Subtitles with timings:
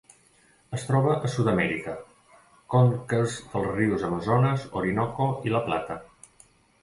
[0.77, 1.91] Es troba a Sud-amèrica:
[2.75, 5.99] conques dels rius Amazones, Orinoco i La Plata.